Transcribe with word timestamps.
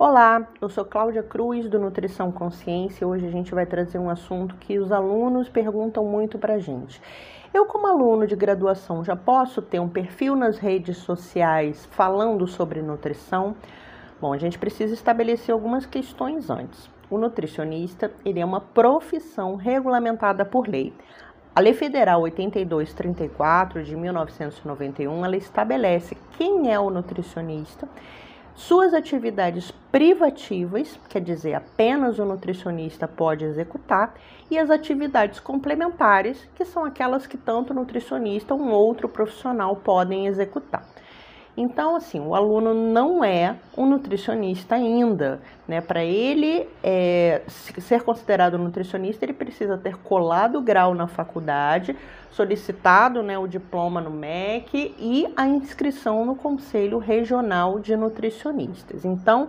Olá, 0.00 0.46
eu 0.60 0.68
sou 0.68 0.84
Cláudia 0.84 1.24
Cruz 1.24 1.68
do 1.68 1.76
Nutrição 1.76 2.30
Consciência. 2.30 3.04
Hoje 3.04 3.26
a 3.26 3.30
gente 3.32 3.52
vai 3.52 3.66
trazer 3.66 3.98
um 3.98 4.08
assunto 4.08 4.54
que 4.54 4.78
os 4.78 4.92
alunos 4.92 5.48
perguntam 5.48 6.04
muito 6.04 6.38
para 6.38 6.56
gente. 6.60 7.02
Eu, 7.52 7.66
como 7.66 7.88
aluno 7.88 8.24
de 8.24 8.36
graduação, 8.36 9.02
já 9.02 9.16
posso 9.16 9.60
ter 9.60 9.80
um 9.80 9.88
perfil 9.88 10.36
nas 10.36 10.56
redes 10.56 10.98
sociais 10.98 11.84
falando 11.86 12.46
sobre 12.46 12.80
nutrição? 12.80 13.56
Bom, 14.20 14.32
a 14.32 14.38
gente 14.38 14.56
precisa 14.56 14.94
estabelecer 14.94 15.52
algumas 15.52 15.84
questões 15.84 16.48
antes. 16.48 16.88
O 17.10 17.18
nutricionista 17.18 18.12
ele 18.24 18.38
é 18.38 18.44
uma 18.44 18.60
profissão 18.60 19.56
regulamentada 19.56 20.44
por 20.44 20.68
lei. 20.68 20.92
A 21.56 21.60
Lei 21.60 21.74
Federal 21.74 22.20
8234 22.20 23.82
de 23.82 23.96
1991 23.96 25.24
ela 25.24 25.36
estabelece 25.36 26.16
quem 26.36 26.72
é 26.72 26.78
o 26.78 26.88
nutricionista 26.88 27.88
suas 28.58 28.92
atividades 28.92 29.70
privativas, 29.92 30.98
quer 31.08 31.20
dizer, 31.20 31.54
apenas 31.54 32.18
o 32.18 32.24
nutricionista 32.24 33.06
pode 33.06 33.44
executar, 33.44 34.14
e 34.50 34.58
as 34.58 34.68
atividades 34.68 35.38
complementares, 35.38 36.44
que 36.56 36.64
são 36.64 36.84
aquelas 36.84 37.24
que 37.24 37.38
tanto 37.38 37.72
o 37.72 37.76
nutricionista 37.76 38.52
ou 38.52 38.60
um 38.60 38.72
outro 38.72 39.08
profissional 39.08 39.76
podem 39.76 40.26
executar. 40.26 40.84
Então, 41.60 41.96
assim, 41.96 42.20
o 42.20 42.36
aluno 42.36 42.72
não 42.72 43.24
é 43.24 43.56
um 43.76 43.84
nutricionista 43.84 44.76
ainda, 44.76 45.40
né? 45.66 45.80
Para 45.80 46.04
ele 46.04 46.68
é, 46.84 47.42
ser 47.48 48.04
considerado 48.04 48.56
nutricionista, 48.56 49.24
ele 49.24 49.32
precisa 49.32 49.76
ter 49.76 49.96
colado 49.96 50.58
o 50.58 50.62
grau 50.62 50.94
na 50.94 51.08
faculdade, 51.08 51.96
solicitado 52.30 53.24
né, 53.24 53.36
o 53.36 53.48
diploma 53.48 54.00
no 54.00 54.08
MEC 54.08 54.94
e 55.00 55.26
a 55.36 55.48
inscrição 55.48 56.24
no 56.24 56.36
Conselho 56.36 56.98
Regional 56.98 57.80
de 57.80 57.96
Nutricionistas. 57.96 59.04
Então, 59.04 59.48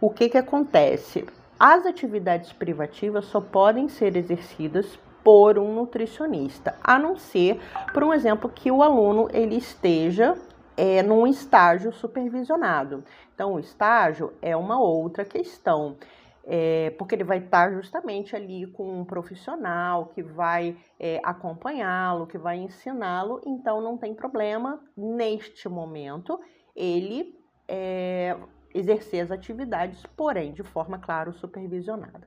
o 0.00 0.08
que, 0.08 0.30
que 0.30 0.38
acontece? 0.38 1.26
As 1.60 1.84
atividades 1.84 2.50
privativas 2.50 3.26
só 3.26 3.42
podem 3.42 3.90
ser 3.90 4.16
exercidas 4.16 4.98
por 5.22 5.58
um 5.58 5.74
nutricionista, 5.74 6.74
a 6.82 6.98
não 6.98 7.14
ser, 7.14 7.60
por 7.92 8.02
um 8.02 8.14
exemplo, 8.14 8.50
que 8.50 8.70
o 8.70 8.82
aluno 8.82 9.28
ele 9.34 9.56
esteja 9.56 10.34
é, 10.76 11.02
num 11.02 11.26
estágio 11.26 11.92
supervisionado. 11.92 13.04
Então, 13.34 13.54
o 13.54 13.58
estágio 13.58 14.32
é 14.40 14.56
uma 14.56 14.80
outra 14.80 15.24
questão, 15.24 15.96
é, 16.44 16.90
porque 16.98 17.14
ele 17.14 17.24
vai 17.24 17.38
estar 17.38 17.72
justamente 17.72 18.34
ali 18.34 18.66
com 18.66 19.00
um 19.00 19.04
profissional 19.04 20.06
que 20.06 20.22
vai 20.22 20.76
é, 20.98 21.20
acompanhá-lo, 21.22 22.26
que 22.26 22.38
vai 22.38 22.58
ensiná-lo, 22.58 23.40
então 23.46 23.80
não 23.80 23.96
tem 23.96 24.14
problema 24.14 24.80
neste 24.96 25.68
momento 25.68 26.40
ele 26.74 27.38
é, 27.68 28.36
exercer 28.74 29.20
as 29.20 29.30
atividades, 29.30 30.04
porém 30.16 30.52
de 30.52 30.62
forma, 30.62 30.98
claro, 30.98 31.32
supervisionada. 31.32 32.26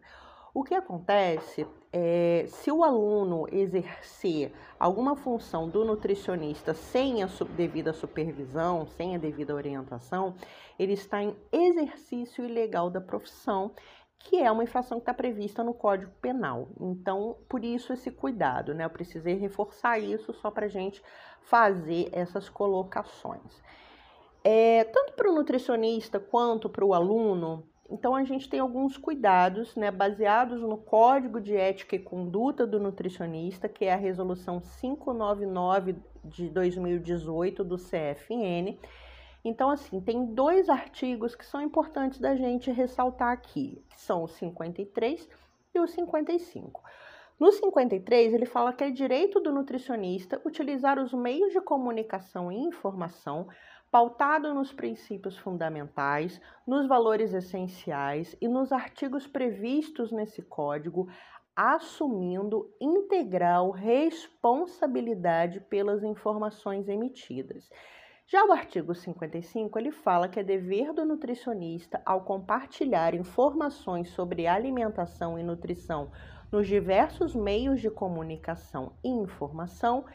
O 0.54 0.64
que 0.64 0.74
acontece 0.74 1.68
é, 1.98 2.46
se 2.48 2.70
o 2.70 2.84
aluno 2.84 3.48
exercer 3.50 4.52
alguma 4.78 5.16
função 5.16 5.70
do 5.70 5.86
nutricionista 5.86 6.74
sem 6.74 7.24
a 7.24 7.30
devida 7.56 7.94
supervisão, 7.94 8.86
sem 8.86 9.16
a 9.16 9.18
devida 9.18 9.56
orientação, 9.56 10.36
ele 10.78 10.92
está 10.92 11.24
em 11.24 11.34
exercício 11.54 12.44
ilegal 12.44 12.90
da 12.90 13.00
profissão, 13.00 13.72
que 14.20 14.42
é 14.42 14.52
uma 14.52 14.66
infração 14.66 14.98
que 14.98 15.04
está 15.04 15.14
prevista 15.14 15.64
no 15.64 15.74
Código 15.74 16.12
Penal. 16.22 16.68
Então, 16.82 17.38
por 17.48 17.64
isso 17.64 17.94
esse 17.94 18.12
cuidado, 18.12 18.74
né? 18.74 18.84
Eu 18.84 18.90
precisei 18.90 19.36
reforçar 19.36 19.98
isso 19.98 20.34
só 20.34 20.52
para 20.52 20.66
a 20.66 20.70
gente 20.70 21.02
fazer 21.44 22.10
essas 22.12 22.50
colocações. 22.50 23.64
É, 24.44 24.84
tanto 24.84 25.14
para 25.14 25.32
o 25.32 25.34
nutricionista 25.34 26.20
quanto 26.20 26.70
para 26.70 26.84
o 26.84 26.94
aluno, 26.94 27.66
então 27.90 28.16
a 28.16 28.24
gente 28.24 28.50
tem 28.50 28.60
alguns 28.60 28.98
cuidados, 28.98 29.76
né, 29.76 29.92
baseados 29.92 30.62
no 30.62 30.78
Código 30.78 31.40
de 31.40 31.56
Ética 31.56 31.96
e 31.96 32.00
Conduta 32.00 32.66
do 32.66 32.80
Nutricionista, 32.80 33.70
que 33.70 33.86
é 33.86 33.94
a 33.94 33.98
resolução 33.98 34.60
599 34.60 35.96
de 36.24 36.50
2018 36.50 37.64
do 37.64 37.78
CFN. 37.78 38.78
Então 39.44 39.70
assim, 39.70 40.02
tem 40.02 40.26
dois 40.34 40.68
artigos 40.68 41.36
que 41.36 41.46
são 41.46 41.62
importantes 41.62 42.20
da 42.20 42.36
gente 42.36 42.72
ressaltar 42.72 43.32
aqui, 43.32 43.84
que 43.90 44.02
são 44.02 44.24
o 44.24 44.28
53 44.28 45.30
e 45.76 45.80
o 45.80 45.88
55. 45.88 46.82
No 47.40 47.52
53, 47.52 48.34
ele 48.34 48.46
fala 48.46 48.72
que 48.72 48.84
é 48.84 48.90
direito 48.90 49.42
do 49.42 49.52
nutricionista 49.52 50.42
utilizar 50.46 50.98
os 50.98 51.14
meios 51.14 51.52
de 51.52 51.60
comunicação 51.60 52.50
e 52.50 52.56
informação 52.56 53.48
pautado 53.92 54.54
nos 54.54 54.74
princípios 54.74 55.38
fundamentais, 55.38 56.42
nos 56.66 56.88
valores 56.88 57.34
essenciais 57.34 58.36
e 58.42 58.48
nos 58.48 58.72
artigos 58.72 59.28
previstos 59.28 60.12
nesse 60.12 60.42
código, 60.42 61.08
assumindo 61.56 62.70
integral 62.82 63.72
responsabilidade 63.72 65.62
pelas 65.62 66.04
informações 66.04 66.90
emitidas. 66.90 67.70
Já 68.28 68.44
o 68.44 68.52
artigo 68.52 68.96
55, 68.96 69.78
ele 69.78 69.92
fala 69.92 70.28
que 70.28 70.40
é 70.40 70.44
dever 70.44 70.92
do 70.92 71.06
nutricionista, 71.06 72.02
ao 72.04 72.26
compartilhar 72.26 73.14
informações 73.14 74.10
sobre 74.10 74.48
alimentação 74.48 75.38
e 75.38 75.44
nutrição 75.44 76.12
nos 76.52 76.68
diversos 76.68 77.36
meios 77.36 77.80
de 77.80 77.90
comunicação 77.90 78.94
e 79.04 79.10
informação, 79.10 80.06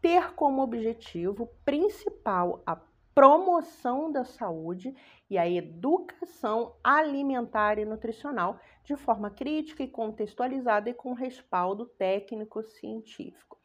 ter 0.00 0.34
como 0.34 0.62
objetivo 0.62 1.48
principal 1.64 2.60
a 2.66 2.74
promoção 3.14 4.10
da 4.10 4.24
saúde 4.24 4.94
e 5.28 5.36
a 5.36 5.48
educação 5.48 6.74
alimentar 6.82 7.78
e 7.78 7.84
nutricional 7.84 8.58
de 8.84 8.96
forma 8.96 9.30
crítica 9.30 9.82
e 9.82 9.88
contextualizada 9.88 10.90
e 10.90 10.94
com 10.94 11.12
respaldo 11.12 11.86
técnico 11.86 12.62
científico. 12.62 13.58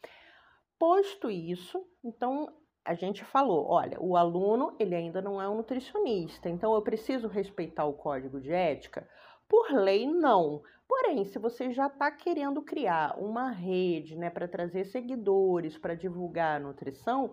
Posto 0.78 1.29
isso, 1.31 1.85
então 2.03 2.53
a 2.83 2.94
gente 2.94 3.23
falou, 3.23 3.66
olha, 3.67 3.97
o 4.00 4.16
aluno 4.16 4.75
ele 4.78 4.94
ainda 4.94 5.22
não 5.22 5.41
é 5.41 5.50
um 5.50 5.57
nutricionista, 5.57 6.50
então 6.50 6.73
eu 6.75 6.81
preciso 6.81 7.27
respeitar 7.27 7.85
o 7.85 7.94
código 7.94 8.39
de 8.39 8.51
ética? 8.51 9.09
Por 9.47 9.72
lei, 9.72 10.06
não. 10.06 10.62
Porém, 10.88 11.25
se 11.25 11.39
você 11.39 11.72
já 11.72 11.88
está 11.88 12.12
querendo 12.12 12.62
criar 12.62 13.17
uma 13.17 13.50
rede 13.50 14.16
né, 14.16 14.29
para 14.29 14.47
trazer 14.47 14.85
seguidores, 14.85 15.77
para 15.77 15.95
divulgar 15.95 16.57
a 16.57 16.63
nutrição, 16.63 17.31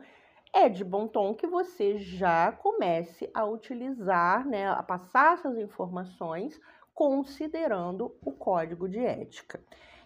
é 0.53 0.69
de 0.69 0.85
bom 0.85 1.09
tom 1.09 1.35
que 1.35 1.47
você 1.47 1.99
já 1.99 2.53
comece 2.53 3.31
a 3.33 3.45
utilizar, 3.45 4.47
né, 4.47 4.69
a 4.69 4.83
passar 4.83 5.35
essas 5.35 5.57
informações 5.57 6.61
considerando 6.95 8.15
o 8.25 8.33
código 8.33 8.89
de 8.89 8.99
ética. 8.99 9.61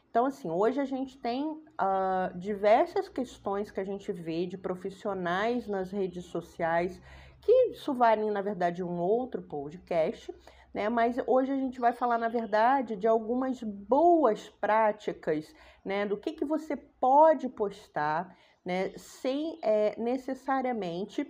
Então, 0.09 0.25
assim, 0.25 0.49
hoje 0.49 0.81
a 0.81 0.85
gente 0.85 1.19
tem 1.19 1.45
uh, 1.45 2.37
diversas 2.37 3.09
questões 3.09 3.71
que 3.71 3.81
a 3.81 3.85
gente 3.85 4.11
vê 4.13 4.47
de 4.47 4.57
profissionais 4.57 5.67
nas 5.67 5.91
redes 5.91 6.25
sociais, 6.27 7.01
que 7.43 7.53
isso 7.71 7.93
vale, 7.93 8.31
na 8.31 8.41
verdade, 8.41 8.83
um 8.83 8.99
outro 8.99 9.43
podcast, 9.43 10.35
né? 10.73 10.89
Mas 10.89 11.17
hoje 11.27 11.53
a 11.53 11.57
gente 11.57 11.79
vai 11.79 11.93
falar, 11.93 12.19
na 12.19 12.29
verdade, 12.29 12.97
de 12.97 13.07
algumas 13.07 13.63
boas 13.63 14.49
práticas, 14.49 15.55
né? 15.85 16.07
Do 16.07 16.17
que, 16.17 16.33
que 16.33 16.45
você 16.45 16.77
pode 16.77 17.49
postar, 17.49 18.35
né, 18.67 18.91
sem 18.97 19.61
é, 19.63 19.95
necessariamente 19.97 21.25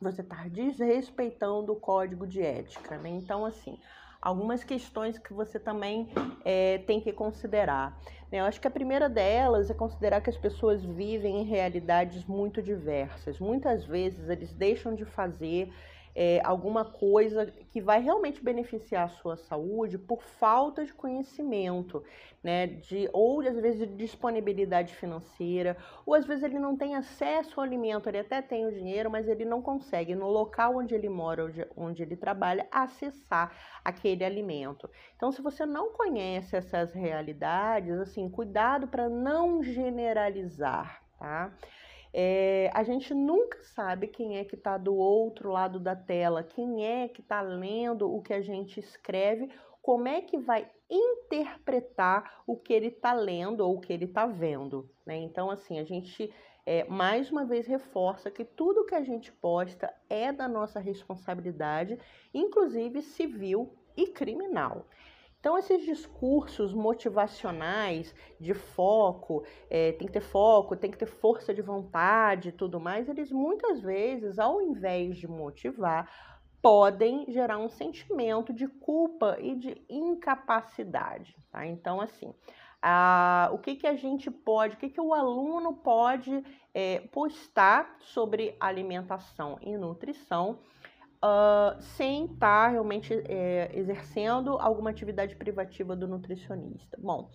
você 0.00 0.22
estar 0.22 0.44
tá 0.44 0.48
desrespeitando 0.48 1.72
o 1.72 1.76
código 1.76 2.26
de 2.26 2.40
ética. 2.40 2.96
Né? 2.96 3.10
Então, 3.10 3.44
assim, 3.44 3.78
algumas 4.22 4.64
questões 4.64 5.18
que 5.18 5.34
você 5.34 5.60
também 5.60 6.08
é, 6.42 6.78
tem 6.78 6.98
que 6.98 7.12
considerar. 7.12 8.00
Né? 8.32 8.40
Eu 8.40 8.46
acho 8.46 8.58
que 8.58 8.66
a 8.66 8.70
primeira 8.70 9.10
delas 9.10 9.68
é 9.68 9.74
considerar 9.74 10.22
que 10.22 10.30
as 10.30 10.38
pessoas 10.38 10.82
vivem 10.82 11.42
em 11.42 11.44
realidades 11.44 12.24
muito 12.24 12.62
diversas. 12.62 13.38
Muitas 13.38 13.84
vezes 13.84 14.30
eles 14.30 14.50
deixam 14.54 14.94
de 14.94 15.04
fazer 15.04 15.70
é, 16.14 16.40
alguma 16.44 16.84
coisa 16.84 17.46
que 17.70 17.80
vai 17.80 18.00
realmente 18.00 18.42
beneficiar 18.42 19.04
a 19.04 19.08
sua 19.08 19.36
saúde 19.36 19.98
por 19.98 20.22
falta 20.22 20.84
de 20.84 20.92
conhecimento, 20.92 22.02
né? 22.42 22.66
De, 22.66 23.08
ou 23.12 23.40
às 23.40 23.58
vezes 23.58 23.78
de 23.80 23.86
disponibilidade 23.86 24.94
financeira, 24.94 25.76
ou 26.04 26.14
às 26.14 26.26
vezes 26.26 26.44
ele 26.44 26.58
não 26.58 26.76
tem 26.76 26.96
acesso 26.96 27.60
ao 27.60 27.64
alimento, 27.64 28.08
ele 28.08 28.18
até 28.18 28.40
tem 28.42 28.66
o 28.66 28.72
dinheiro, 28.72 29.10
mas 29.10 29.28
ele 29.28 29.44
não 29.44 29.62
consegue, 29.62 30.14
no 30.14 30.28
local 30.28 30.76
onde 30.76 30.94
ele 30.94 31.08
mora, 31.08 31.44
onde, 31.44 31.66
onde 31.76 32.02
ele 32.02 32.16
trabalha, 32.16 32.66
acessar 32.70 33.52
aquele 33.84 34.24
alimento. 34.24 34.88
Então, 35.16 35.30
se 35.30 35.42
você 35.42 35.64
não 35.66 35.92
conhece 35.92 36.56
essas 36.56 36.92
realidades, 36.92 37.98
assim, 37.98 38.28
cuidado 38.28 38.88
para 38.88 39.08
não 39.08 39.62
generalizar, 39.62 41.02
tá? 41.18 41.52
É, 42.12 42.70
a 42.74 42.82
gente 42.82 43.14
nunca 43.14 43.62
sabe 43.62 44.08
quem 44.08 44.38
é 44.38 44.44
que 44.44 44.56
está 44.56 44.76
do 44.76 44.94
outro 44.94 45.50
lado 45.50 45.78
da 45.78 45.94
tela, 45.94 46.42
quem 46.42 46.84
é 46.84 47.08
que 47.08 47.20
está 47.20 47.40
lendo 47.40 48.12
o 48.12 48.20
que 48.20 48.32
a 48.32 48.40
gente 48.40 48.80
escreve, 48.80 49.48
como 49.80 50.08
é 50.08 50.20
que 50.20 50.36
vai 50.36 50.68
interpretar 50.90 52.42
o 52.46 52.56
que 52.56 52.72
ele 52.72 52.88
está 52.88 53.12
lendo 53.12 53.60
ou 53.60 53.76
o 53.76 53.80
que 53.80 53.92
ele 53.92 54.06
está 54.06 54.26
vendo. 54.26 54.90
Né? 55.06 55.16
Então, 55.18 55.50
assim, 55.50 55.78
a 55.78 55.84
gente 55.84 56.32
é, 56.66 56.84
mais 56.84 57.30
uma 57.30 57.44
vez 57.44 57.66
reforça 57.66 58.30
que 58.30 58.44
tudo 58.44 58.84
que 58.84 58.94
a 58.94 59.02
gente 59.02 59.32
posta 59.32 59.92
é 60.08 60.32
da 60.32 60.48
nossa 60.48 60.78
responsabilidade, 60.78 61.98
inclusive 62.34 63.02
civil 63.02 63.74
e 63.96 64.06
criminal. 64.08 64.86
Então, 65.40 65.56
esses 65.56 65.82
discursos 65.86 66.74
motivacionais 66.74 68.14
de 68.38 68.52
foco, 68.52 69.42
é, 69.70 69.92
tem 69.92 70.06
que 70.06 70.12
ter 70.12 70.20
foco, 70.20 70.76
tem 70.76 70.90
que 70.90 70.98
ter 70.98 71.06
força 71.06 71.54
de 71.54 71.62
vontade 71.62 72.50
e 72.50 72.52
tudo 72.52 72.78
mais, 72.78 73.08
eles 73.08 73.32
muitas 73.32 73.80
vezes, 73.80 74.38
ao 74.38 74.60
invés 74.60 75.16
de 75.16 75.26
motivar, 75.26 76.10
podem 76.60 77.24
gerar 77.32 77.56
um 77.56 77.70
sentimento 77.70 78.52
de 78.52 78.68
culpa 78.68 79.38
e 79.40 79.56
de 79.56 79.82
incapacidade. 79.88 81.34
Tá? 81.50 81.66
Então, 81.66 82.02
assim, 82.02 82.34
a, 82.82 83.48
o 83.52 83.58
que, 83.58 83.76
que 83.76 83.86
a 83.86 83.94
gente 83.94 84.30
pode, 84.30 84.74
o 84.74 84.78
que, 84.78 84.90
que 84.90 85.00
o 85.00 85.14
aluno 85.14 85.74
pode 85.74 86.44
é, 86.74 87.00
postar 87.12 87.96
sobre 88.00 88.54
alimentação 88.60 89.58
e 89.62 89.74
nutrição 89.74 90.58
uh, 91.24 91.80
sem 91.80 92.24
estar 92.24 92.66
tá 92.66 92.68
realmente 92.68 93.14
é, 93.28 93.70
exercendo 93.74 94.58
alguma 94.58 94.90
atividade 94.90 95.36
privativa 95.36 95.94
do 95.94 96.08
nutricionista. 96.08 96.96
Bom, 97.00 97.30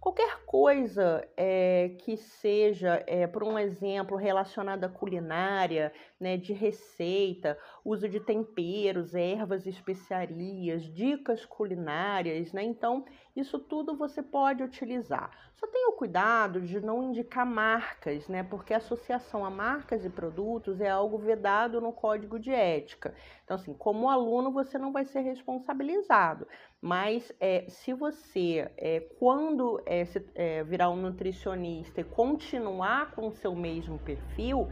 qualquer 0.00 0.44
coisa 0.44 1.26
é, 1.36 1.96
que 2.00 2.16
seja, 2.16 3.02
é, 3.06 3.26
por 3.26 3.44
um 3.44 3.58
exemplo, 3.58 4.16
relacionada 4.16 4.86
à 4.86 4.90
culinária, 4.90 5.92
né, 6.18 6.36
de 6.36 6.52
receita, 6.52 7.56
uso 7.84 8.08
de 8.08 8.18
temperos, 8.18 9.14
ervas, 9.14 9.66
especiarias, 9.66 10.82
dicas 10.82 11.44
culinárias, 11.44 12.52
né? 12.52 12.64
Então, 12.64 13.04
isso 13.34 13.58
tudo 13.58 13.96
você 13.96 14.22
pode 14.22 14.62
utilizar. 14.62 15.30
Só 15.54 15.66
tenha 15.66 15.88
o 15.88 15.92
cuidado 15.92 16.60
de 16.60 16.80
não 16.80 17.02
indicar 17.02 17.46
marcas, 17.46 18.28
né? 18.28 18.42
Porque 18.42 18.74
associação 18.74 19.44
a 19.44 19.50
marcas 19.50 20.04
e 20.04 20.10
produtos 20.10 20.80
é 20.80 20.90
algo 20.90 21.16
vedado 21.16 21.80
no 21.80 21.92
código 21.92 22.38
de 22.38 22.50
ética. 22.50 23.14
Então, 23.44 23.54
assim, 23.54 23.72
como 23.72 24.10
aluno, 24.10 24.50
você 24.50 24.76
não 24.76 24.92
vai 24.92 25.04
ser 25.04 25.20
responsabilizado. 25.20 26.46
Mas 26.80 27.32
é, 27.38 27.64
se 27.68 27.94
você, 27.94 28.70
é, 28.76 29.00
quando 29.18 29.80
é, 29.86 30.04
se, 30.04 30.26
é, 30.34 30.64
virar 30.64 30.90
um 30.90 30.96
nutricionista 30.96 32.00
e 32.00 32.04
continuar 32.04 33.12
com 33.12 33.28
o 33.28 33.32
seu 33.32 33.54
mesmo 33.54 33.98
perfil, 33.98 34.68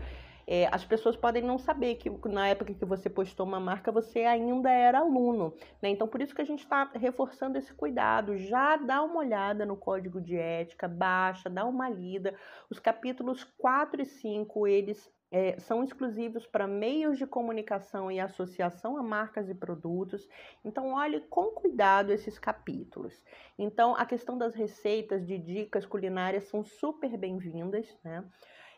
é, 0.52 0.68
as 0.72 0.84
pessoas 0.84 1.14
podem 1.14 1.44
não 1.44 1.58
saber 1.58 1.94
que 1.94 2.10
na 2.28 2.48
época 2.48 2.74
que 2.74 2.84
você 2.84 3.08
postou 3.08 3.46
uma 3.46 3.60
marca 3.60 3.92
você 3.92 4.24
ainda 4.24 4.68
era 4.68 4.98
aluno, 4.98 5.54
né? 5.80 5.90
Então 5.90 6.08
por 6.08 6.20
isso 6.20 6.34
que 6.34 6.42
a 6.42 6.44
gente 6.44 6.64
está 6.64 6.90
reforçando 6.92 7.56
esse 7.56 7.72
cuidado. 7.72 8.36
Já 8.36 8.76
dá 8.76 9.00
uma 9.00 9.20
olhada 9.20 9.64
no 9.64 9.76
código 9.76 10.20
de 10.20 10.36
ética, 10.36 10.88
baixa, 10.88 11.48
dá 11.48 11.64
uma 11.64 11.88
lida. 11.88 12.34
Os 12.68 12.80
capítulos 12.80 13.44
4 13.44 14.02
e 14.02 14.04
5, 14.04 14.66
eles 14.66 15.08
é, 15.30 15.56
são 15.60 15.84
exclusivos 15.84 16.44
para 16.44 16.66
meios 16.66 17.16
de 17.16 17.28
comunicação 17.28 18.10
e 18.10 18.18
associação 18.18 18.96
a 18.96 19.04
marcas 19.04 19.48
e 19.48 19.54
produtos. 19.54 20.26
Então, 20.64 20.94
olhe 20.94 21.20
com 21.20 21.52
cuidado 21.52 22.10
esses 22.10 22.40
capítulos. 22.40 23.22
Então, 23.56 23.94
a 23.94 24.04
questão 24.04 24.36
das 24.36 24.56
receitas, 24.56 25.24
de 25.24 25.38
dicas 25.38 25.86
culinárias 25.86 26.48
são 26.48 26.64
super 26.64 27.16
bem-vindas, 27.16 27.96
né? 28.02 28.24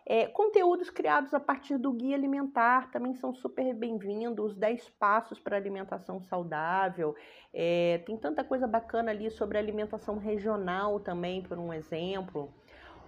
É, 0.04 0.26
conteúdos 0.26 0.90
criados 0.90 1.32
a 1.32 1.38
partir 1.38 1.78
do 1.78 1.92
guia 1.92 2.16
alimentar 2.16 2.90
também 2.90 3.14
são 3.14 3.32
super 3.32 3.72
bem-vindos. 3.72 4.52
Os 4.52 4.56
10 4.56 4.88
passos 4.98 5.38
para 5.38 5.56
alimentação 5.56 6.20
saudável. 6.20 7.14
É, 7.54 8.02
tem 8.04 8.16
tanta 8.16 8.42
coisa 8.42 8.66
bacana 8.66 9.12
ali 9.12 9.30
sobre 9.30 9.58
alimentação 9.58 10.18
regional 10.18 10.98
também, 10.98 11.42
por 11.42 11.56
um 11.56 11.72
exemplo. 11.72 12.52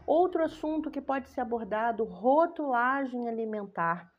Outro 0.06 0.44
assunto 0.44 0.90
que 0.90 1.00
pode 1.00 1.28
ser 1.30 1.40
abordado: 1.40 2.04
rotulagem 2.04 3.28
alimentar. 3.28 4.12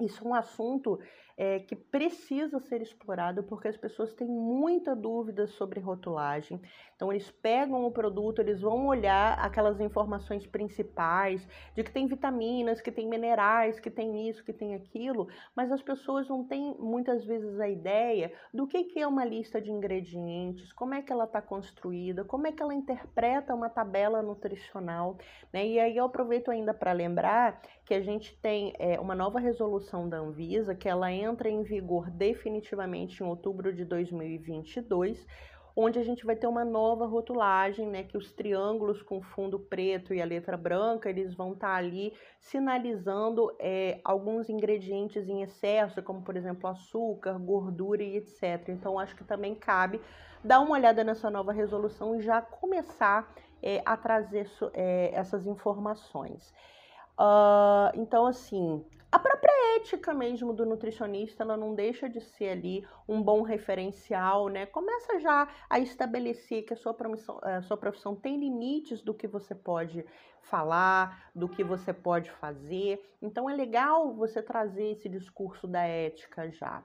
Isso 0.00 0.24
é 0.24 0.28
um 0.28 0.34
assunto 0.34 0.98
é, 1.36 1.58
que 1.58 1.74
precisa 1.74 2.60
ser 2.60 2.80
explorado 2.80 3.42
porque 3.42 3.68
as 3.68 3.76
pessoas 3.76 4.14
têm 4.14 4.28
muita 4.28 4.94
dúvida 4.94 5.46
sobre 5.46 5.80
rotulagem. 5.80 6.60
Então, 6.94 7.12
eles 7.12 7.30
pegam 7.30 7.84
o 7.84 7.90
produto, 7.90 8.38
eles 8.38 8.60
vão 8.60 8.86
olhar 8.86 9.38
aquelas 9.38 9.80
informações 9.80 10.46
principais 10.46 11.46
de 11.74 11.82
que 11.82 11.90
tem 11.90 12.06
vitaminas, 12.06 12.80
que 12.80 12.92
tem 12.92 13.08
minerais, 13.08 13.80
que 13.80 13.90
tem 13.90 14.28
isso, 14.28 14.44
que 14.44 14.52
tem 14.52 14.74
aquilo, 14.74 15.28
mas 15.56 15.72
as 15.72 15.82
pessoas 15.82 16.28
não 16.28 16.44
têm 16.44 16.76
muitas 16.78 17.24
vezes 17.24 17.58
a 17.58 17.68
ideia 17.68 18.32
do 18.52 18.66
que, 18.66 18.84
que 18.84 19.00
é 19.00 19.06
uma 19.06 19.24
lista 19.24 19.60
de 19.60 19.72
ingredientes, 19.72 20.72
como 20.72 20.94
é 20.94 21.02
que 21.02 21.12
ela 21.12 21.24
está 21.24 21.42
construída, 21.42 22.24
como 22.24 22.46
é 22.46 22.52
que 22.52 22.62
ela 22.62 22.74
interpreta 22.74 23.54
uma 23.54 23.68
tabela 23.68 24.22
nutricional. 24.22 25.18
Né? 25.52 25.66
E 25.66 25.80
aí 25.80 25.96
eu 25.96 26.04
aproveito 26.04 26.50
ainda 26.50 26.72
para 26.72 26.92
lembrar 26.92 27.60
que 27.84 27.94
a 27.94 28.00
gente 28.00 28.38
tem 28.40 28.72
é, 28.78 29.00
uma 29.00 29.14
nova 29.14 29.40
resolução 29.40 30.08
da 30.08 30.18
Anvisa 30.18 30.74
que 30.74 30.88
ela 30.88 31.10
entra 31.12 31.23
em 31.46 31.62
vigor 31.62 32.10
definitivamente 32.10 33.22
em 33.22 33.26
outubro 33.26 33.72
de 33.72 33.84
2022, 33.84 35.26
onde 35.76 35.98
a 35.98 36.04
gente 36.04 36.24
vai 36.24 36.36
ter 36.36 36.46
uma 36.46 36.64
nova 36.64 37.06
rotulagem, 37.06 37.88
né, 37.88 38.04
que 38.04 38.16
os 38.16 38.32
triângulos 38.32 39.02
com 39.02 39.20
fundo 39.20 39.58
preto 39.58 40.14
e 40.14 40.22
a 40.22 40.24
letra 40.24 40.56
branca, 40.56 41.10
eles 41.10 41.34
vão 41.34 41.52
estar 41.52 41.68
tá 41.68 41.74
ali 41.74 42.12
sinalizando 42.38 43.54
é, 43.58 44.00
alguns 44.04 44.48
ingredientes 44.48 45.28
em 45.28 45.42
excesso, 45.42 46.02
como 46.02 46.22
por 46.22 46.36
exemplo 46.36 46.68
açúcar, 46.68 47.38
gordura 47.38 48.02
e 48.02 48.16
etc. 48.16 48.68
Então 48.68 48.98
acho 48.98 49.16
que 49.16 49.24
também 49.24 49.54
cabe 49.54 50.00
dar 50.44 50.60
uma 50.60 50.72
olhada 50.72 51.02
nessa 51.02 51.30
nova 51.30 51.52
resolução 51.52 52.14
e 52.14 52.20
já 52.20 52.40
começar 52.40 53.34
é, 53.62 53.82
a 53.84 53.96
trazer 53.96 54.46
é, 54.74 55.10
essas 55.14 55.46
informações. 55.46 56.52
Uh, 57.18 57.94
então, 57.94 58.26
assim, 58.26 58.84
a 59.10 59.18
própria 59.18 59.53
ética 59.76 60.14
mesmo 60.14 60.52
do 60.52 60.64
nutricionista, 60.64 61.42
ela 61.42 61.56
não 61.56 61.74
deixa 61.74 62.08
de 62.08 62.20
ser 62.20 62.50
ali 62.50 62.86
um 63.08 63.22
bom 63.22 63.42
referencial, 63.42 64.48
né? 64.48 64.66
Começa 64.66 65.18
já 65.20 65.48
a 65.68 65.78
estabelecer 65.78 66.64
que 66.64 66.74
a 66.74 66.76
sua 66.76 66.94
profissão, 66.94 67.38
a 67.42 67.62
sua 67.62 67.76
profissão 67.76 68.14
tem 68.14 68.38
limites 68.38 69.02
do 69.02 69.14
que 69.14 69.26
você 69.26 69.54
pode 69.54 70.04
falar, 70.42 71.30
do 71.34 71.48
que 71.48 71.64
você 71.64 71.92
pode 71.92 72.30
fazer. 72.30 73.02
Então 73.20 73.48
é 73.48 73.54
legal 73.54 74.14
você 74.14 74.42
trazer 74.42 74.92
esse 74.92 75.08
discurso 75.08 75.66
da 75.66 75.82
ética 75.82 76.50
já. 76.50 76.84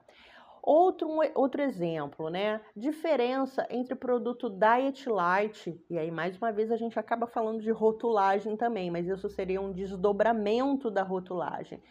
Outro, 0.62 1.08
outro 1.34 1.62
exemplo, 1.62 2.28
né? 2.28 2.60
Diferença 2.76 3.66
entre 3.70 3.94
produto 3.94 4.50
Diet 4.50 5.08
Light, 5.08 5.82
e 5.88 5.98
aí 5.98 6.10
mais 6.10 6.36
uma 6.36 6.52
vez 6.52 6.70
a 6.70 6.76
gente 6.76 6.98
acaba 6.98 7.26
falando 7.26 7.62
de 7.62 7.70
rotulagem 7.70 8.56
também, 8.56 8.90
mas 8.90 9.08
isso 9.08 9.28
seria 9.30 9.60
um 9.60 9.72
desdobramento 9.72 10.90
da 10.90 11.02
rotulagem. 11.02 11.82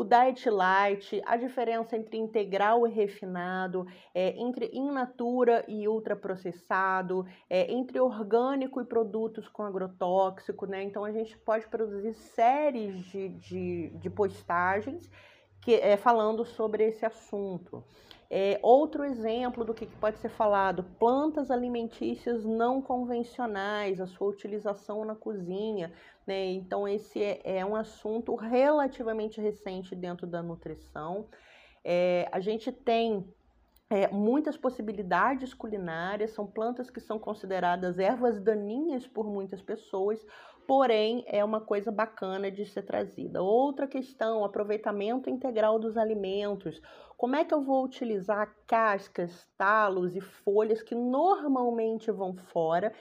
O 0.00 0.04
Diet 0.04 0.48
Light, 0.48 1.20
a 1.26 1.36
diferença 1.36 1.94
entre 1.94 2.16
integral 2.16 2.86
e 2.86 2.90
refinado, 2.90 3.86
é, 4.14 4.30
entre 4.30 4.70
in 4.72 4.90
natura 4.90 5.62
e 5.68 5.86
ultraprocessado, 5.86 7.26
é, 7.50 7.70
entre 7.70 8.00
orgânico 8.00 8.80
e 8.80 8.84
produtos 8.86 9.46
com 9.46 9.62
agrotóxico, 9.62 10.64
né? 10.64 10.82
Então 10.82 11.04
a 11.04 11.12
gente 11.12 11.36
pode 11.36 11.68
produzir 11.68 12.14
séries 12.14 12.96
de, 13.10 13.28
de, 13.28 13.90
de 13.90 14.08
postagens 14.08 15.06
que, 15.60 15.74
é, 15.74 15.98
falando 15.98 16.46
sobre 16.46 16.82
esse 16.82 17.04
assunto. 17.04 17.84
É, 18.32 18.60
outro 18.62 19.04
exemplo 19.04 19.64
do 19.64 19.74
que 19.74 19.84
pode 19.84 20.16
ser 20.18 20.28
falado: 20.28 20.84
plantas 21.00 21.50
alimentícias 21.50 22.44
não 22.44 22.80
convencionais, 22.80 24.00
a 24.00 24.06
sua 24.06 24.28
utilização 24.28 25.04
na 25.04 25.16
cozinha. 25.16 25.92
Né? 26.30 26.52
Então, 26.52 26.86
esse 26.86 27.20
é, 27.20 27.40
é 27.42 27.66
um 27.66 27.74
assunto 27.74 28.36
relativamente 28.36 29.40
recente 29.40 29.96
dentro 29.96 30.28
da 30.28 30.40
nutrição. 30.40 31.26
É, 31.84 32.28
a 32.30 32.38
gente 32.38 32.70
tem 32.70 33.26
é, 33.90 34.06
muitas 34.06 34.56
possibilidades 34.56 35.52
culinárias, 35.52 36.30
são 36.30 36.46
plantas 36.46 36.88
que 36.88 37.00
são 37.00 37.18
consideradas 37.18 37.98
ervas 37.98 38.40
daninhas 38.40 39.08
por 39.08 39.26
muitas 39.26 39.60
pessoas, 39.60 40.24
porém 40.68 41.24
é 41.26 41.44
uma 41.44 41.60
coisa 41.60 41.90
bacana 41.90 42.48
de 42.48 42.64
ser 42.64 42.82
trazida. 42.82 43.42
Outra 43.42 43.88
questão, 43.88 44.44
aproveitamento 44.44 45.28
integral 45.28 45.80
dos 45.80 45.96
alimentos. 45.96 46.80
Como 47.16 47.34
é 47.34 47.44
que 47.44 47.52
eu 47.52 47.60
vou 47.60 47.84
utilizar 47.84 48.54
cascas, 48.68 49.48
talos 49.58 50.14
e 50.14 50.20
folhas 50.20 50.80
que 50.80 50.94
normalmente 50.94 52.08
vão 52.12 52.36
fora? 52.36 52.92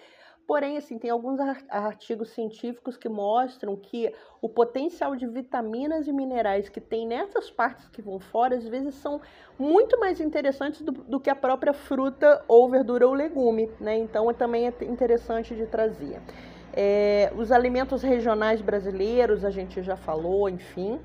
Porém, 0.50 0.78
assim, 0.78 0.98
tem 0.98 1.12
alguns 1.12 1.40
artigos 1.70 2.32
científicos 2.32 2.98
que 2.98 3.08
mostram 3.08 3.76
que 3.76 4.12
o 4.42 4.50
potencial 4.50 5.16
de 5.16 5.28
vitaminas 5.28 6.08
e 6.08 6.12
minerais 6.12 6.68
que 6.68 6.82
tem 6.82 7.06
nessas 7.06 7.52
partes 7.52 7.88
que 7.90 8.02
vão 8.02 8.20
fora, 8.20 8.56
às 8.56 8.68
vezes 8.68 8.96
são 8.96 9.22
muito 9.60 10.00
mais 10.00 10.20
interessantes 10.20 10.82
do, 10.82 10.92
do 10.92 11.20
que 11.20 11.30
a 11.30 11.36
própria 11.36 11.72
fruta 11.72 12.44
ou 12.48 12.68
verdura 12.68 13.08
ou 13.08 13.14
legume, 13.14 13.70
né? 13.80 13.96
Então, 13.96 14.34
também 14.34 14.66
é 14.66 14.74
interessante 14.86 15.54
de 15.54 15.68
trazer. 15.68 16.20
É, 16.74 17.32
os 17.38 17.52
alimentos 17.52 18.02
regionais 18.02 18.60
brasileiros, 18.60 19.46
a 19.46 19.52
gente 19.52 19.84
já 19.84 19.96
falou, 19.96 20.50
enfim. 20.50 21.00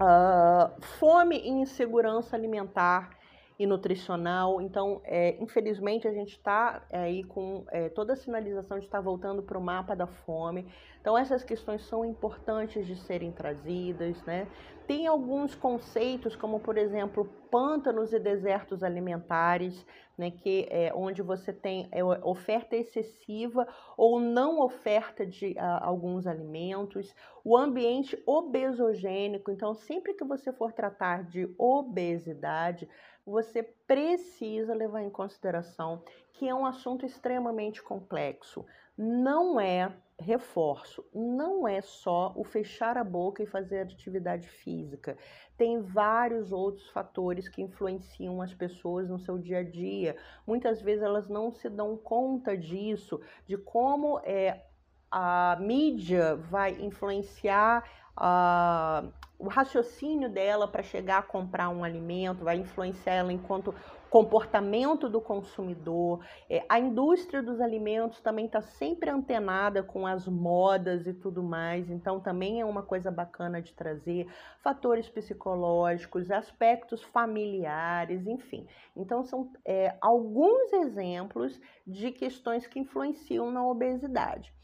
Uh, 0.00 0.82
fome 0.98 1.38
e 1.38 1.48
insegurança 1.48 2.34
alimentar 2.34 3.10
e 3.58 3.66
nutricional. 3.66 4.60
Então, 4.60 5.00
é, 5.04 5.36
infelizmente, 5.40 6.08
a 6.08 6.12
gente 6.12 6.32
está 6.32 6.84
é, 6.90 6.98
aí 6.98 7.24
com 7.24 7.64
é, 7.70 7.88
toda 7.88 8.14
a 8.14 8.16
sinalização 8.16 8.78
de 8.78 8.84
estar 8.84 9.00
voltando 9.00 9.42
para 9.42 9.56
o 9.58 9.62
mapa 9.62 9.94
da 9.94 10.06
fome. 10.06 10.66
Então, 11.00 11.16
essas 11.16 11.44
questões 11.44 11.82
são 11.86 12.04
importantes 12.04 12.86
de 12.86 12.96
serem 12.96 13.30
trazidas, 13.30 14.22
né? 14.24 14.48
Tem 14.86 15.06
alguns 15.06 15.54
conceitos, 15.54 16.36
como 16.36 16.60
por 16.60 16.76
exemplo, 16.76 17.24
pântanos 17.50 18.12
e 18.12 18.18
desertos 18.18 18.82
alimentares, 18.82 19.86
né, 20.16 20.30
que 20.30 20.66
é 20.70 20.92
onde 20.94 21.22
você 21.22 21.52
tem 21.52 21.88
é, 21.90 22.04
oferta 22.04 22.76
excessiva 22.76 23.66
ou 23.96 24.20
não 24.20 24.60
oferta 24.60 25.26
de 25.26 25.52
uh, 25.52 25.80
alguns 25.80 26.26
alimentos, 26.26 27.14
o 27.42 27.56
ambiente 27.56 28.20
obesogênico. 28.26 29.50
Então, 29.50 29.74
sempre 29.74 30.14
que 30.14 30.24
você 30.24 30.52
for 30.52 30.72
tratar 30.72 31.24
de 31.24 31.52
obesidade, 31.58 32.88
você 33.26 33.62
precisa 33.62 34.74
levar 34.74 35.02
em 35.02 35.10
consideração 35.10 36.02
que 36.34 36.48
é 36.48 36.54
um 36.54 36.66
assunto 36.66 37.06
extremamente 37.06 37.82
complexo. 37.82 38.64
Não 38.96 39.58
é 39.58 39.90
reforço, 40.18 41.04
não 41.12 41.66
é 41.66 41.80
só 41.80 42.32
o 42.36 42.44
fechar 42.44 42.96
a 42.96 43.04
boca 43.04 43.42
e 43.42 43.46
fazer 43.46 43.80
atividade 43.80 44.48
física. 44.48 45.18
Tem 45.56 45.80
vários 45.80 46.52
outros 46.52 46.88
fatores 46.90 47.48
que 47.48 47.62
influenciam 47.62 48.40
as 48.40 48.54
pessoas 48.54 49.08
no 49.08 49.18
seu 49.18 49.38
dia 49.38 49.58
a 49.58 49.62
dia. 49.62 50.16
Muitas 50.46 50.80
vezes 50.80 51.02
elas 51.02 51.28
não 51.28 51.50
se 51.50 51.68
dão 51.68 51.96
conta 51.96 52.56
disso, 52.56 53.20
de 53.46 53.56
como 53.56 54.20
é, 54.20 54.64
a 55.10 55.56
mídia 55.60 56.36
vai 56.36 56.72
influenciar 56.80 57.84
a, 58.16 59.04
o 59.38 59.48
raciocínio 59.48 60.30
dela 60.30 60.66
para 60.68 60.82
chegar 60.82 61.18
a 61.18 61.22
comprar 61.22 61.68
um 61.68 61.84
alimento, 61.84 62.44
vai 62.44 62.56
influenciar 62.56 63.14
ela 63.14 63.32
enquanto 63.32 63.74
comportamento 64.08 65.08
do 65.08 65.20
consumidor. 65.20 66.24
É, 66.48 66.64
a 66.68 66.78
indústria 66.78 67.42
dos 67.42 67.60
alimentos 67.60 68.20
também 68.20 68.46
está 68.46 68.60
sempre 68.60 69.10
antenada 69.10 69.82
com 69.82 70.06
as 70.06 70.28
modas 70.28 71.04
e 71.08 71.12
tudo 71.12 71.42
mais, 71.42 71.90
então 71.90 72.20
também 72.20 72.60
é 72.60 72.64
uma 72.64 72.82
coisa 72.82 73.10
bacana 73.10 73.60
de 73.60 73.74
trazer. 73.74 74.28
Fatores 74.62 75.08
psicológicos, 75.08 76.30
aspectos 76.30 77.02
familiares, 77.02 78.24
enfim. 78.24 78.68
Então, 78.96 79.24
são 79.24 79.50
é, 79.64 79.96
alguns 80.00 80.72
exemplos 80.72 81.60
de 81.84 82.12
questões 82.12 82.68
que 82.68 82.78
influenciam 82.78 83.50
na 83.50 83.66
obesidade. 83.66 84.54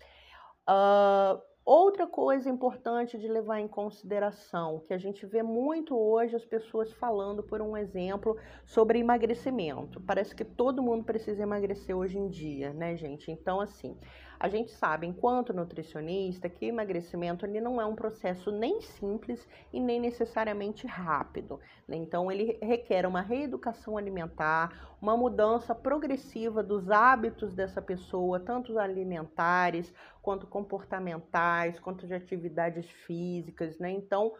Uh, 0.69 1.50
Outra 1.64 2.07
coisa 2.07 2.49
importante 2.49 3.19
de 3.19 3.29
levar 3.29 3.61
em 3.61 3.69
consideração, 3.69 4.81
que 4.81 4.95
a 4.95 4.99
gente 4.99 5.26
vê 5.26 5.43
muito 5.43 5.97
hoje 5.97 6.35
as 6.35 6.45
pessoas 6.45 6.93
falando, 6.95 7.43
por 7.43 7.61
um 7.61 7.76
exemplo, 7.76 8.37
sobre 8.64 8.99
emagrecimento. 8.99 10.00
Parece 10.00 10.35
que 10.35 10.45
todo 10.45 10.83
mundo 10.83 11.05
precisa 11.05 11.43
emagrecer 11.43 11.97
hoje 11.97 12.19
em 12.19 12.29
dia, 12.29 12.73
né, 12.73 12.97
gente? 12.97 13.31
Então, 13.31 13.61
assim, 13.61 13.97
a 14.40 14.49
gente 14.49 14.73
sabe, 14.73 15.06
enquanto 15.06 15.52
nutricionista, 15.52 16.49
que 16.49 16.64
emagrecimento 16.64 17.44
ele 17.44 17.61
não 17.61 17.78
é 17.78 17.85
um 17.85 17.94
processo 17.94 18.50
nem 18.50 18.80
simples 18.80 19.47
e 19.70 19.78
nem 19.78 20.00
necessariamente 20.00 20.87
rápido. 20.87 21.61
Né? 21.87 21.99
Então, 21.99 22.32
ele 22.32 22.59
requer 22.62 23.04
uma 23.04 23.20
reeducação 23.20 23.99
alimentar, 23.99 24.97
uma 24.99 25.14
mudança 25.14 25.75
progressiva 25.75 26.62
dos 26.62 26.90
hábitos 26.90 27.54
dessa 27.54 27.82
pessoa, 27.82 28.40
tanto 28.40 28.78
alimentares 28.78 29.92
quanto 30.23 30.47
comportamentais, 30.47 31.78
quanto 31.78 32.06
de 32.06 32.14
atividades 32.14 32.88
físicas, 33.06 33.78
né? 33.78 33.90
Então, 33.90 34.32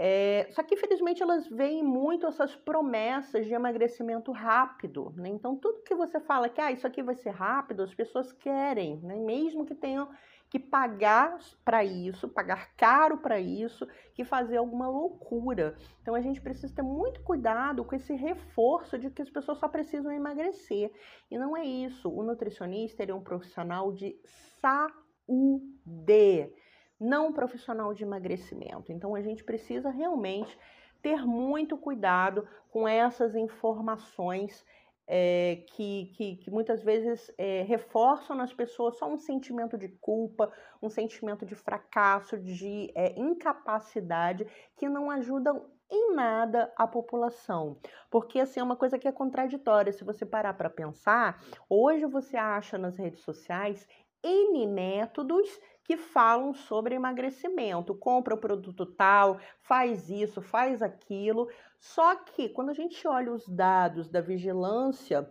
é, 0.00 0.46
só 0.52 0.62
que 0.62 0.76
infelizmente 0.76 1.20
elas 1.20 1.48
veem 1.48 1.82
muito 1.82 2.24
essas 2.24 2.54
promessas 2.54 3.44
de 3.44 3.52
emagrecimento 3.52 4.30
rápido, 4.30 5.12
né? 5.16 5.28
Então 5.28 5.56
tudo 5.56 5.82
que 5.82 5.92
você 5.92 6.20
fala 6.20 6.48
que 6.48 6.60
ah, 6.60 6.70
isso 6.70 6.86
aqui 6.86 7.02
vai 7.02 7.16
ser 7.16 7.30
rápido, 7.30 7.82
as 7.82 7.92
pessoas 7.92 8.30
querem, 8.30 9.00
né? 9.00 9.16
Mesmo 9.16 9.66
que 9.66 9.74
tenham 9.74 10.08
que 10.48 10.58
pagar 10.60 11.36
para 11.64 11.84
isso, 11.84 12.28
pagar 12.28 12.76
caro 12.76 13.18
para 13.18 13.40
isso, 13.40 13.88
que 14.14 14.24
fazer 14.24 14.58
alguma 14.58 14.88
loucura. 14.88 15.76
Então 16.00 16.14
a 16.14 16.20
gente 16.20 16.40
precisa 16.40 16.72
ter 16.72 16.82
muito 16.82 17.20
cuidado 17.22 17.84
com 17.84 17.96
esse 17.96 18.14
reforço 18.14 18.96
de 18.96 19.10
que 19.10 19.20
as 19.20 19.28
pessoas 19.28 19.58
só 19.58 19.66
precisam 19.66 20.12
emagrecer. 20.12 20.92
E 21.28 21.36
não 21.36 21.56
é 21.56 21.64
isso. 21.64 22.08
O 22.08 22.22
nutricionista 22.22 23.02
ele 23.02 23.10
é 23.10 23.14
um 23.14 23.20
profissional 23.20 23.92
de 23.92 24.16
saúde 24.60 26.54
não 26.98 27.32
profissional 27.32 27.94
de 27.94 28.02
emagrecimento. 28.02 28.92
Então 28.92 29.14
a 29.14 29.22
gente 29.22 29.44
precisa 29.44 29.90
realmente 29.90 30.58
ter 31.00 31.24
muito 31.24 31.76
cuidado 31.76 32.46
com 32.70 32.86
essas 32.86 33.34
informações 33.34 34.64
é, 35.10 35.64
que, 35.68 36.12
que, 36.14 36.36
que, 36.36 36.50
muitas 36.50 36.82
vezes 36.82 37.32
é, 37.38 37.62
reforçam 37.62 38.36
nas 38.36 38.52
pessoas 38.52 38.98
só 38.98 39.10
um 39.10 39.16
sentimento 39.16 39.78
de 39.78 39.88
culpa, 39.88 40.52
um 40.82 40.90
sentimento 40.90 41.46
de 41.46 41.54
fracasso, 41.54 42.36
de 42.36 42.92
é, 42.94 43.18
incapacidade, 43.18 44.46
que 44.76 44.86
não 44.86 45.10
ajudam 45.10 45.64
em 45.90 46.14
nada 46.14 46.70
a 46.76 46.86
população. 46.86 47.78
Porque 48.10 48.38
assim 48.38 48.60
é 48.60 48.62
uma 48.62 48.76
coisa 48.76 48.98
que 48.98 49.08
é 49.08 49.12
contraditória. 49.12 49.92
Se 49.92 50.04
você 50.04 50.26
parar 50.26 50.52
para 50.52 50.68
pensar, 50.68 51.42
hoje 51.70 52.04
você 52.04 52.36
acha 52.36 52.76
nas 52.76 52.98
redes 52.98 53.20
sociais 53.20 53.88
N 54.22 54.66
métodos 54.66 55.48
que 55.84 55.96
falam 55.96 56.52
sobre 56.52 56.94
emagrecimento. 56.94 57.94
Compra 57.94 58.34
o 58.34 58.38
produto 58.38 58.84
tal, 58.84 59.38
faz 59.62 60.10
isso, 60.10 60.42
faz 60.42 60.82
aquilo. 60.82 61.48
Só 61.78 62.14
que 62.14 62.48
quando 62.50 62.70
a 62.70 62.74
gente 62.74 63.06
olha 63.08 63.32
os 63.32 63.48
dados 63.48 64.08
da 64.08 64.20
vigilância 64.20 65.26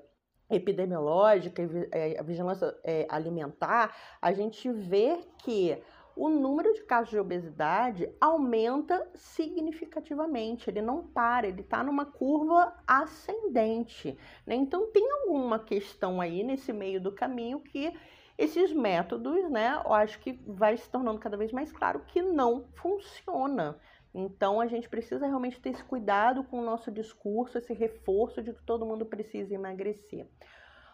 epidemiológica, 0.49 1.61
é, 1.91 2.19
a 2.19 2.23
vigilância 2.23 2.75
é, 2.83 3.05
alimentar, 3.09 3.95
a 4.21 4.33
gente 4.33 4.71
vê 4.71 5.19
que 5.39 5.77
o 6.15 6.29
número 6.29 6.73
de 6.73 6.81
casos 6.83 7.11
de 7.11 7.19
obesidade 7.19 8.11
aumenta 8.19 9.07
significativamente, 9.13 10.67
ele 10.67 10.81
não 10.81 11.03
para, 11.03 11.47
ele 11.47 11.61
está 11.61 11.83
numa 11.83 12.05
curva 12.05 12.73
ascendente. 12.87 14.17
Né? 14.43 14.55
Então, 14.55 14.87
tem 14.87 15.07
alguma 15.11 15.59
questão 15.59 16.19
aí 16.19 16.43
nesse 16.43 16.73
meio 16.73 16.99
do 16.99 17.11
caminho 17.11 17.59
que 17.59 17.93
esses 18.37 18.71
métodos, 18.71 19.49
né, 19.49 19.81
eu 19.83 19.93
acho 19.93 20.19
que 20.19 20.39
vai 20.45 20.77
se 20.77 20.89
tornando 20.89 21.19
cada 21.19 21.35
vez 21.35 21.51
mais 21.51 21.71
claro 21.71 22.01
que 22.07 22.21
não 22.21 22.65
funciona. 22.75 23.79
Então 24.13 24.61
a 24.61 24.67
gente 24.67 24.87
precisa 24.87 25.25
realmente 25.25 25.59
ter 25.59 25.69
esse 25.69 25.83
cuidado 25.83 26.43
com 26.43 26.59
o 26.59 26.65
nosso 26.65 26.91
discurso, 26.91 27.57
esse 27.57 27.73
reforço 27.73 28.41
de 28.41 28.53
que 28.53 28.63
todo 28.63 28.85
mundo 28.85 29.05
precisa 29.05 29.53
emagrecer. 29.53 30.27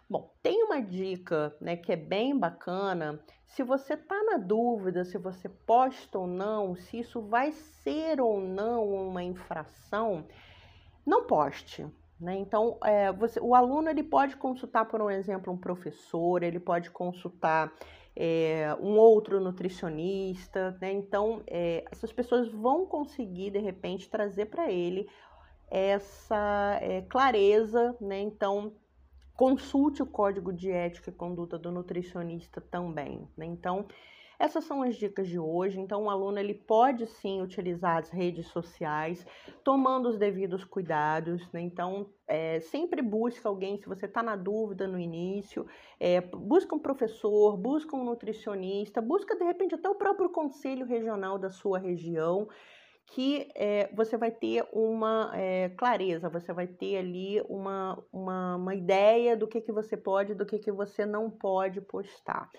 Bom, 0.10 0.34
tem 0.42 0.64
uma 0.64 0.82
dica, 0.82 1.56
né, 1.60 1.76
que 1.76 1.92
é 1.92 1.96
bem 1.96 2.38
bacana. 2.38 3.20
Se 3.46 3.64
você 3.64 3.96
tá 3.96 4.22
na 4.24 4.38
dúvida 4.38 5.06
se 5.06 5.18
você 5.18 5.48
posta 5.48 6.20
ou 6.20 6.28
não, 6.28 6.76
se 6.76 7.00
isso 7.00 7.22
vai 7.22 7.52
ser 7.52 8.22
ou 8.22 8.40
não 8.40 8.88
uma 8.88 9.24
infração, 9.24 10.26
não 11.06 11.26
poste. 11.26 11.86
Né? 12.24 12.38
Então, 12.38 12.78
é, 12.86 13.12
você, 13.12 13.38
o 13.42 13.54
aluno 13.54 13.90
ele 13.90 14.02
pode 14.02 14.38
consultar, 14.38 14.86
por 14.86 15.02
um 15.02 15.10
exemplo, 15.10 15.52
um 15.52 15.58
professor, 15.58 16.42
ele 16.42 16.58
pode 16.58 16.90
consultar 16.90 17.74
é, 18.16 18.74
um 18.80 18.98
outro 18.98 19.42
nutricionista. 19.42 20.78
Né? 20.80 20.94
Então, 20.94 21.44
é, 21.46 21.84
essas 21.92 22.14
pessoas 22.14 22.48
vão 22.50 22.86
conseguir, 22.86 23.52
de 23.52 23.60
repente, 23.60 24.10
trazer 24.10 24.46
para 24.46 24.72
ele 24.72 25.10
essa 25.70 26.80
é, 26.82 27.02
clareza. 27.02 27.94
Né? 28.00 28.22
Então, 28.22 28.72
consulte 29.36 30.02
o 30.02 30.06
código 30.06 30.54
de 30.54 30.72
ética 30.72 31.10
e 31.10 31.14
conduta 31.14 31.60
do 31.60 31.74
nutricionista 31.74 32.62
também. 32.62 33.28
Né? 33.36 33.48
Então, 33.48 33.86
essas 34.40 34.64
são 34.64 34.82
as 34.82 34.96
dicas 34.96 35.28
de 35.28 35.40
hoje. 35.40 35.80
Então, 35.80 36.04
o 36.04 36.10
aluno 36.10 36.40
ele 36.40 36.54
pode 36.54 37.08
sim 37.08 37.42
utilizar 37.42 37.98
as 37.98 38.10
redes 38.10 38.48
sociais, 38.48 39.26
tomando 39.64 40.10
os 40.10 40.18
devidos 40.18 40.64
cuidados. 40.64 41.50
Né? 41.52 41.62
Então, 41.62 42.10
é, 42.28 42.60
sempre 42.60 43.02
busca 43.02 43.48
alguém, 43.48 43.78
se 43.78 43.88
você 43.88 44.06
está 44.06 44.24
na 44.24 44.36
dúvida 44.36 44.88
no 44.88 45.00
início, 45.00 45.66
é, 46.00 46.22
busca 46.22 46.76
um 46.76 46.80
professor, 46.80 47.58
busca 47.58 47.96
um 47.96 48.04
nutricionista, 48.04 49.02
busca 49.02 49.36
de 49.36 49.44
repente 49.44 49.76
até 49.76 49.90
o 49.90 49.96
próprio 49.96 50.30
conselho 50.30 50.86
regional 50.86 51.38
da 51.38 51.50
sua 51.50 51.80
região 51.80 52.48
que 53.06 53.50
é, 53.56 53.90
você 53.94 54.18
vai 54.18 54.32
ter 54.32 54.66
uma 54.72 55.32
é, 55.34 55.70
clareza, 55.70 56.30
você 56.30 56.54
vai 56.54 56.68
ter 56.68 56.98
ali 56.98 57.42
uma, 57.50 58.02
uma, 58.12 58.56
uma 58.56 58.76
ideia 58.76 59.36
do 59.36 59.48
que, 59.48 59.62
que 59.62 59.72
você 59.72 59.98
pode 59.98 60.34
do 60.34 60.46
que, 60.46 60.58
que 60.58 60.72
você 60.72 61.06
não 61.06 61.30
pode 61.30 61.82
postar. 61.82 62.50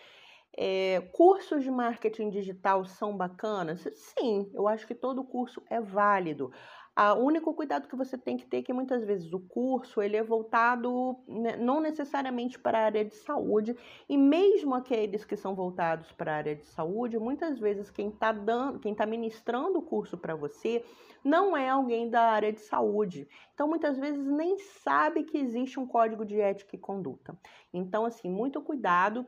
É, 0.57 1.01
cursos 1.13 1.65
de 1.65 1.71
marketing 1.71 2.31
digital 2.31 2.85
são 2.85 3.17
bacanas? 3.17 3.89
Sim, 3.95 4.51
eu 4.55 4.69
acho 4.69 4.87
que 4.87 4.95
todo 4.95 5.25
curso 5.25 5.63
é 5.69 5.81
válido. 5.81 6.53
O 6.97 7.25
único 7.25 7.53
cuidado 7.55 7.89
que 7.89 7.97
você 7.97 8.17
tem 8.17 8.37
que 8.37 8.47
ter 8.47 8.59
é 8.59 8.63
que 8.63 8.73
muitas 8.73 9.03
vezes 9.03 9.33
o 9.33 9.41
curso 9.41 10.01
ele 10.01 10.17
é 10.17 10.23
voltado 10.23 11.19
né, 11.27 11.57
não 11.57 11.81
necessariamente 11.81 12.57
para 12.57 12.79
a 12.79 12.85
área 12.85 13.05
de 13.05 13.17
saúde 13.17 13.77
e 14.09 14.17
mesmo 14.17 14.77
aqueles 14.77 15.25
que 15.25 15.37
são 15.37 15.57
voltados 15.57 16.13
para 16.13 16.33
a 16.33 16.37
área 16.37 16.55
de 16.55 16.65
saúde, 16.67 17.19
muitas 17.19 17.59
vezes 17.59 17.91
quem 17.91 18.11
está 18.11 18.31
dando, 18.31 18.79
quem 18.79 18.93
está 18.93 19.05
ministrando 19.07 19.81
o 19.81 19.83
curso 19.83 20.17
para 20.17 20.37
você 20.37 20.85
não 21.25 21.57
é 21.57 21.69
alguém 21.69 22.09
da 22.09 22.23
área 22.31 22.53
de 22.53 22.61
saúde. 22.61 23.27
Então 23.55 23.67
muitas 23.67 23.99
vezes 23.99 24.25
nem 24.25 24.57
sabe 24.59 25.25
que 25.25 25.37
existe 25.37 25.81
um 25.81 25.87
código 25.89 26.25
de 26.25 26.41
ética 26.41 26.77
e 26.77 26.79
conduta. 26.79 27.37
Então 27.73 28.07
assim 28.07 28.31
muito 28.31 28.63
cuidado 28.63 29.27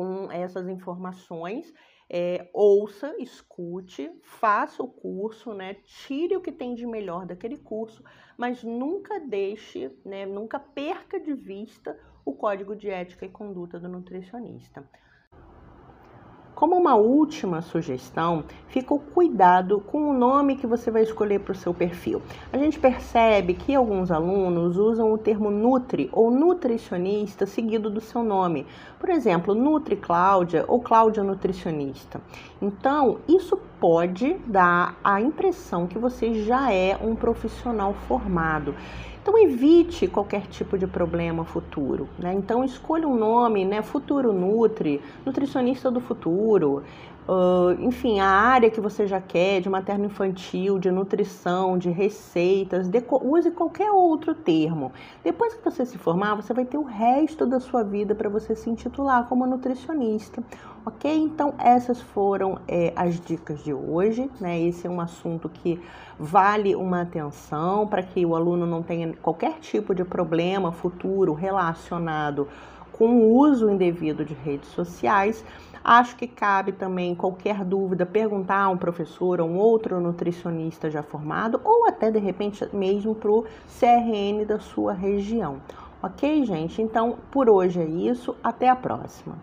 com 0.00 0.32
essas 0.32 0.66
informações 0.66 1.74
é, 2.08 2.48
ouça, 2.54 3.14
escute, 3.18 4.10
faça 4.22 4.82
o 4.82 4.88
curso, 4.88 5.52
né? 5.52 5.74
Tire 5.84 6.34
o 6.34 6.40
que 6.40 6.50
tem 6.50 6.74
de 6.74 6.86
melhor 6.86 7.26
daquele 7.26 7.58
curso, 7.58 8.02
mas 8.34 8.64
nunca 8.64 9.20
deixe, 9.20 9.94
né? 10.02 10.24
Nunca 10.24 10.58
perca 10.58 11.20
de 11.20 11.34
vista 11.34 12.00
o 12.24 12.32
código 12.32 12.74
de 12.74 12.88
ética 12.88 13.26
e 13.26 13.28
conduta 13.28 13.78
do 13.78 13.90
nutricionista. 13.90 14.88
Como 16.60 16.76
uma 16.76 16.94
última 16.94 17.62
sugestão, 17.62 18.44
fica 18.68 18.92
o 18.92 18.98
cuidado 18.98 19.80
com 19.80 20.10
o 20.10 20.12
nome 20.12 20.56
que 20.56 20.66
você 20.66 20.90
vai 20.90 21.04
escolher 21.04 21.40
para 21.40 21.52
o 21.52 21.56
seu 21.56 21.72
perfil. 21.72 22.20
A 22.52 22.58
gente 22.58 22.78
percebe 22.78 23.54
que 23.54 23.74
alguns 23.74 24.10
alunos 24.10 24.76
usam 24.76 25.10
o 25.10 25.16
termo 25.16 25.50
Nutri 25.50 26.10
ou 26.12 26.30
nutricionista 26.30 27.46
seguido 27.46 27.88
do 27.88 27.98
seu 27.98 28.22
nome. 28.22 28.66
Por 28.98 29.08
exemplo, 29.08 29.54
Nutri 29.54 29.96
Cláudia 29.96 30.66
ou 30.68 30.82
Cláudia 30.82 31.24
Nutricionista. 31.24 32.20
Então, 32.60 33.20
isso 33.26 33.56
pode 33.80 34.34
dar 34.46 34.98
a 35.02 35.20
impressão 35.20 35.86
que 35.86 35.98
você 35.98 36.34
já 36.44 36.72
é 36.72 36.96
um 37.02 37.16
profissional 37.16 37.94
formado. 37.94 38.74
Então 39.22 39.36
evite 39.38 40.06
qualquer 40.06 40.46
tipo 40.46 40.78
de 40.78 40.86
problema 40.86 41.44
futuro, 41.44 42.08
né? 42.18 42.32
Então 42.34 42.64
escolha 42.64 43.06
um 43.06 43.16
nome, 43.16 43.64
né? 43.64 43.82
Futuro 43.82 44.32
Nutri, 44.32 45.00
nutricionista 45.24 45.90
do 45.90 46.00
futuro, 46.00 46.82
uh, 47.28 47.72
enfim, 47.80 48.20
a 48.20 48.26
área 48.26 48.70
que 48.70 48.80
você 48.80 49.06
já 49.06 49.20
quer, 49.20 49.60
de 49.60 49.68
materno 49.68 50.06
infantil, 50.06 50.78
de 50.78 50.90
nutrição, 50.90 51.78
de 51.78 51.90
receitas, 51.90 52.88
de, 52.88 53.02
use 53.22 53.50
qualquer 53.50 53.90
outro 53.90 54.34
termo. 54.34 54.92
Depois 55.22 55.54
que 55.54 55.64
você 55.64 55.84
se 55.84 55.98
formar, 55.98 56.34
você 56.34 56.52
vai 56.52 56.64
ter 56.64 56.78
o 56.78 56.84
resto 56.84 57.46
da 57.46 57.60
sua 57.60 57.82
vida 57.82 58.14
para 58.14 58.28
você 58.28 58.54
se 58.54 58.68
intitular 58.68 59.28
como 59.28 59.46
nutricionista 59.46 60.42
ok? 60.84 61.14
Então, 61.14 61.54
essas 61.58 62.00
foram 62.00 62.58
é, 62.66 62.92
as 62.96 63.20
dicas 63.20 63.62
de 63.62 63.72
hoje, 63.72 64.30
né? 64.40 64.60
Esse 64.60 64.86
é 64.86 64.90
um 64.90 65.00
assunto 65.00 65.48
que 65.48 65.80
vale 66.18 66.74
uma 66.74 67.02
atenção 67.02 67.86
para 67.86 68.02
que 68.02 68.24
o 68.24 68.34
aluno 68.34 68.66
não 68.66 68.82
tenha 68.82 69.12
qualquer 69.22 69.58
tipo 69.60 69.94
de 69.94 70.04
problema 70.04 70.72
futuro 70.72 71.32
relacionado 71.32 72.48
com 73.00 73.16
o 73.16 73.34
uso 73.38 73.70
indevido 73.70 74.26
de 74.26 74.34
redes 74.34 74.68
sociais. 74.68 75.42
Acho 75.82 76.14
que 76.16 76.26
cabe 76.26 76.72
também 76.72 77.14
qualquer 77.14 77.64
dúvida 77.64 78.04
perguntar 78.04 78.60
a 78.60 78.68
um 78.68 78.76
professor 78.76 79.40
ou 79.40 79.48
um 79.48 79.56
outro 79.56 79.98
nutricionista 79.98 80.90
já 80.90 81.02
formado 81.02 81.58
ou 81.64 81.88
até 81.88 82.10
de 82.10 82.18
repente 82.18 82.62
mesmo 82.74 83.14
para 83.14 83.30
o 83.30 83.46
CRN 83.78 84.44
da 84.46 84.60
sua 84.60 84.92
região. 84.92 85.62
Ok, 86.02 86.44
gente? 86.44 86.82
Então 86.82 87.16
por 87.30 87.48
hoje 87.48 87.80
é 87.80 87.86
isso. 87.86 88.36
Até 88.44 88.68
a 88.68 88.76
próxima. 88.76 89.38